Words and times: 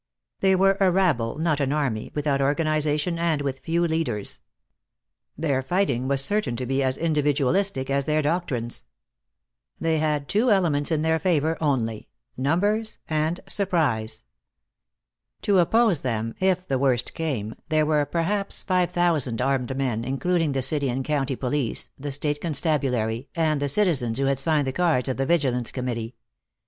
They 0.39 0.55
were 0.55 0.77
a 0.79 0.89
rabble, 0.89 1.37
not 1.37 1.59
an 1.59 1.71
army, 1.71 2.09
without 2.15 2.41
organization 2.41 3.19
and 3.19 3.39
with 3.43 3.59
few 3.59 3.87
leaders. 3.87 4.39
Their 5.37 5.61
fighting 5.61 6.07
was 6.07 6.25
certain 6.25 6.55
to 6.55 6.65
be 6.65 6.81
as 6.81 6.97
individualistic 6.97 7.91
as 7.91 8.05
their 8.05 8.23
doctrines. 8.23 8.85
They 9.79 9.99
had 9.99 10.27
two 10.27 10.49
elements 10.51 10.89
in 10.91 11.03
their 11.03 11.19
favor 11.19 11.55
only, 11.61 12.07
numbers 12.35 12.97
and 13.07 13.41
surprise. 13.47 14.23
To 15.43 15.59
oppose 15.59 15.99
them, 15.99 16.33
if 16.39 16.67
the 16.67 16.79
worst 16.79 17.13
came, 17.13 17.53
there 17.69 17.85
were 17.85 18.03
perhaps 18.07 18.63
five 18.63 18.89
thousand 18.89 19.39
armed 19.39 19.77
men, 19.77 20.03
including 20.03 20.53
the 20.53 20.63
city 20.63 20.89
and 20.89 21.05
county 21.05 21.35
police, 21.35 21.91
the 21.99 22.11
state 22.11 22.41
constabulary, 22.41 23.29
and 23.35 23.61
the 23.61 23.69
citizens 23.69 24.17
who 24.17 24.25
had 24.25 24.39
signed 24.39 24.65
the 24.65 24.73
cards 24.73 25.09
of 25.09 25.17
the 25.17 25.27
Vigilance 25.27 25.69
Committee. 25.69 26.15